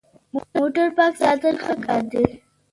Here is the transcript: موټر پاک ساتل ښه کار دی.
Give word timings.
موټر 0.55 0.87
پاک 0.97 1.13
ساتل 1.23 1.55
ښه 1.63 1.73
کار 1.85 2.03
دی. 2.11 2.25